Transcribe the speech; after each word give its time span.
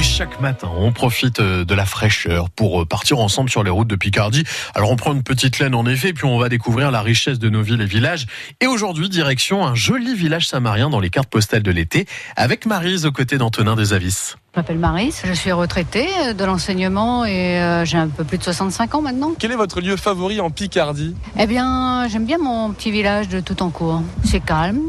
Et 0.00 0.02
chaque 0.02 0.40
matin, 0.40 0.70
on 0.78 0.92
profite 0.92 1.40
euh, 1.40 1.66
de 1.66 1.74
la 1.74 1.84
fraîcheur 1.84 2.48
pour 2.48 2.80
euh, 2.80 2.84
partir 2.86 3.18
ensemble 3.18 3.50
sur 3.50 3.62
les 3.62 3.68
routes 3.68 3.86
de 3.86 3.96
Picardie. 3.96 4.44
Alors 4.74 4.90
on 4.90 4.96
prend 4.96 5.12
une 5.12 5.22
petite 5.22 5.58
laine 5.58 5.74
en 5.74 5.84
effet, 5.84 6.14
puis 6.14 6.24
on 6.24 6.38
va 6.38 6.48
découvrir 6.48 6.90
la 6.90 7.02
richesse 7.02 7.38
de 7.38 7.50
nos 7.50 7.60
villes 7.60 7.82
et 7.82 7.86
villages. 7.86 8.26
Et 8.62 8.66
aujourd'hui, 8.66 9.10
direction 9.10 9.62
un 9.66 9.74
joli 9.74 10.14
village 10.14 10.48
samarien 10.48 10.88
dans 10.88 11.00
les 11.00 11.10
cartes 11.10 11.28
postales 11.28 11.62
de 11.62 11.70
l'été, 11.70 12.06
avec 12.34 12.64
Marise 12.64 13.04
aux 13.04 13.12
côtés 13.12 13.36
d'Antonin 13.36 13.76
Desavis. 13.76 14.36
Je 14.54 14.58
m'appelle 14.58 14.78
Marise, 14.78 15.20
je 15.22 15.34
suis 15.34 15.52
retraitée 15.52 16.08
euh, 16.24 16.32
de 16.32 16.44
l'enseignement 16.46 17.26
et 17.26 17.60
euh, 17.60 17.84
j'ai 17.84 17.98
un 17.98 18.08
peu 18.08 18.24
plus 18.24 18.38
de 18.38 18.42
65 18.42 18.94
ans 18.94 19.02
maintenant. 19.02 19.32
Quel 19.38 19.52
est 19.52 19.56
votre 19.56 19.82
lieu 19.82 19.98
favori 19.98 20.40
en 20.40 20.48
Picardie? 20.48 21.14
Eh 21.38 21.46
bien, 21.46 22.08
j'aime 22.08 22.24
bien 22.24 22.38
mon 22.38 22.72
petit 22.72 22.90
village 22.90 23.28
de 23.28 23.40
Toutancourt. 23.40 24.02
C'est 24.24 24.40
calme, 24.40 24.80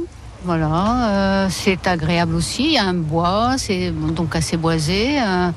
voilà, 0.44 1.46
euh, 1.46 1.48
c'est 1.50 1.88
agréable 1.88 2.36
aussi. 2.36 2.64
Il 2.64 2.72
y 2.74 2.78
a 2.78 2.86
un 2.86 2.94
bois, 2.94 3.56
c'est 3.58 3.92
donc 3.92 4.36
assez 4.36 4.58
boisé. 4.58 5.22
euh, 5.22 5.50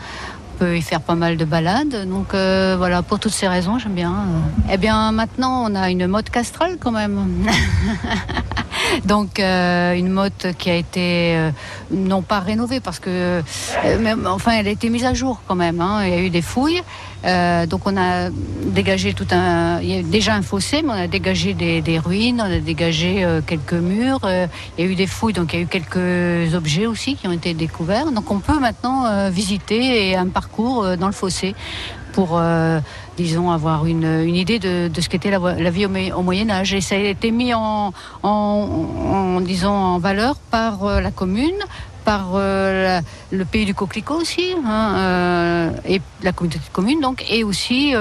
on 0.55 0.59
peut 0.59 0.77
y 0.77 0.83
faire 0.83 1.01
pas 1.01 1.15
mal 1.17 1.37
de 1.37 1.45
balades. 1.45 2.09
Donc 2.09 2.33
euh, 2.35 2.75
voilà, 2.79 3.03
pour 3.03 3.19
toutes 3.19 3.33
ces 3.33 3.49
raisons, 3.49 3.79
j'aime 3.79 3.95
bien. 3.95 4.15
Eh 4.71 4.77
bien, 4.77 5.11
maintenant, 5.11 5.65
on 5.69 5.75
a 5.75 5.91
une 5.91 6.07
mode 6.07 6.31
castrale 6.31 6.77
quand 6.79 6.93
même. 6.93 7.19
donc 9.05 9.39
euh, 9.39 9.95
une 9.95 10.11
motte 10.11 10.49
qui 10.59 10.71
a 10.71 10.77
été 10.77 11.37
euh, 11.37 11.51
non 11.91 12.23
pas 12.23 12.41
rénovée 12.41 12.81
parce 12.81 12.99
que 12.99 13.11
euh, 13.11 13.43
enfin 14.27 14.53
elle 14.53 14.69
a 14.69 14.71
été 14.71 14.89
mise 14.89 15.05
à 15.05 15.15
jour 15.15 15.41
quand 15.47 15.55
même. 15.55 15.81
hein. 15.81 16.05
Il 16.05 16.11
y 16.11 16.17
a 16.17 16.21
eu 16.21 16.31
des 16.31 16.43
fouilles. 16.43 16.83
Donc 17.25 17.87
on 17.87 17.97
a 17.97 18.29
dégagé 18.67 19.15
tout 19.15 19.27
un. 19.31 19.81
Il 19.81 19.89
y 19.89 19.99
a 19.99 20.03
déjà 20.03 20.35
un 20.35 20.43
fossé, 20.43 20.83
mais 20.83 20.91
on 20.91 21.05
a 21.05 21.07
dégagé 21.07 21.55
des, 21.55 21.99
ruines, 21.99 22.43
on 22.43 22.53
a 22.53 22.59
dégagé 22.59 23.27
quelques 23.47 23.73
murs. 23.73 24.21
il 24.77 24.85
y 24.85 24.87
a 24.87 24.91
eu 24.91 24.95
des 24.95 25.07
fouilles, 25.07 25.33
donc 25.33 25.55
il 25.55 25.57
y 25.57 25.59
a 25.61 25.63
eu 25.63 25.67
quelques 25.67 26.55
objets 26.55 26.85
aussi 26.85 27.17
qui 27.17 27.27
ont 27.27 27.33
été 27.33 27.55
découverts. 27.55 28.13
Donc 28.13 28.31
on 28.31 28.41
peut 28.41 28.59
maintenant 28.59 29.31
visiter 29.31 30.15
un 30.17 30.29
parcours 30.29 30.99
dans 30.99 31.07
le 31.07 31.15
fossé 31.15 31.55
pour, 32.15 32.39
euh, 32.39 32.81
disons, 33.17 33.51
avoir 33.51 33.87
une, 33.87 34.29
idée 34.35 34.59
de, 34.59 34.89
ce 34.99 35.09
qu'était 35.09 35.31
la, 35.31 35.39
la 35.39 35.71
vie 35.71 35.87
au, 35.87 35.89
Mo- 35.89 36.15
au 36.17 36.23
Moyen 36.23 36.49
Âge. 36.49 36.73
Et 36.75 36.81
ça 36.81 36.95
a 36.95 36.99
été 36.99 37.31
mis 37.31 37.53
en, 37.53 37.93
en, 38.23 38.29
en, 38.29 39.41
disons, 39.41 39.71
en 39.71 39.99
valeur 39.99 40.37
par 40.37 40.85
euh, 40.85 41.01
la 41.01 41.11
commune, 41.11 41.59
par 42.05 42.33
euh, 42.35 43.01
le 43.33 43.45
pays 43.45 43.65
du 43.65 43.75
coquelicot 43.75 44.15
aussi, 44.21 44.55
hein, 44.65 45.73
et 45.89 46.01
la 46.23 46.33
communauté 46.33 46.61
de 46.61 46.73
communes, 46.73 47.01
donc, 47.01 47.25
et 47.31 47.43
aussi 47.45 47.95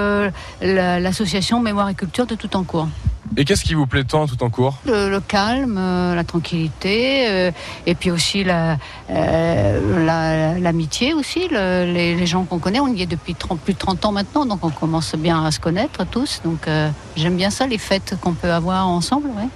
la- 0.61 0.99
l'association 0.99 1.59
Mémoire 1.61 1.89
et 1.89 1.95
Culture 1.95 2.25
de 2.25 2.35
Toutancourt. 2.35 2.87
Et 3.35 3.45
qu'est-ce 3.45 3.63
qui 3.63 3.73
vous 3.73 3.87
plaît 3.87 4.03
tant 4.03 4.27
tout 4.27 4.41
en 4.43 4.49
cours? 4.49 4.77
Le, 4.85 5.09
le 5.09 5.19
calme, 5.19 5.77
euh, 5.79 6.13
la 6.15 6.23
tranquillité, 6.23 7.27
euh, 7.29 7.51
et 7.87 7.95
puis 7.95 8.11
aussi 8.11 8.43
la, 8.43 8.77
euh, 9.09 10.05
la- 10.05 10.59
l'amitié 10.59 11.13
aussi. 11.13 11.47
le- 11.49 11.91
les, 11.91 12.15
les 12.15 12.25
gens 12.27 12.43
qu'on 12.43 12.59
connaît, 12.59 12.79
on 12.79 12.87
y 12.87 13.01
est 13.01 13.05
depuis 13.07 13.33
30 13.35 13.59
plus 13.59 13.73
de 13.73 13.79
30 13.79 14.05
ans 14.05 14.11
maintenant, 14.11 14.45
donc 14.45 14.63
on 14.63 14.69
commence 14.69 15.15
bien 15.15 15.43
à 15.43 15.51
se 15.51 15.59
connaître 15.59 16.05
tous. 16.05 16.41
Donc 16.45 16.67
j'aime 17.15 17.35
bien 17.35 17.49
ça, 17.49 17.65
les 17.67 17.77
fêtes 17.79 18.15
qu'on 18.21 18.33
peut 18.33 18.51
avoir 18.51 18.87
ensemble. 18.87 19.27
Ouais. 19.29 19.47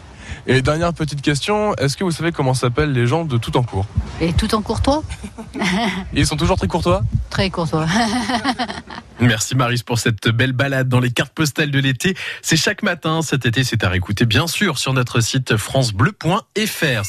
Et 0.50 0.62
dernière 0.62 0.94
petite 0.94 1.22
question, 1.22 1.74
est-ce 1.76 1.96
que 1.98 2.04
vous 2.04 2.12
savez 2.12 2.32
comment 2.32 2.54
s'appellent 2.54 2.94
les 2.94 3.06
gens 3.08 3.26
de 3.26 3.38
tout 3.38 3.56
en 3.58 3.64
cours? 3.64 3.86
Et 4.22 4.34
tout 4.34 4.54
en 4.56 4.62
courtois, 4.62 5.04
Ils 6.14 6.26
sont 6.26 6.36
toujours 6.38 6.58
très 6.58 6.68
courtois? 6.68 7.02
Très 7.30 7.50
courtois. 7.50 7.86
Merci 9.20 9.56
Marise 9.56 9.84
pour 9.84 9.98
cette 9.98 10.28
belle 10.30 10.54
balade 10.54 10.88
dans 10.88 11.00
les 11.00 11.12
cartes 11.12 11.34
postales 11.34 11.72
de 11.72 11.80
l'été. 11.80 12.16
C'est 12.42 12.58
chaque 12.58 12.84
matin 12.84 13.22
cet 13.22 13.46
été, 13.46 13.64
c'est 13.64 13.84
à 13.84 13.90
réécouter 13.90 14.26
bien 14.26 14.48
sûr 14.48 14.78
sur 14.78 14.94
notre 14.94 15.22
site 15.22 15.58
francebleu.fr. 15.58 17.06